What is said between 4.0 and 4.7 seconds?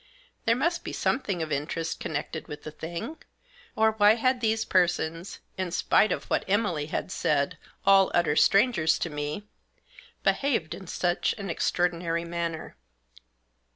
had these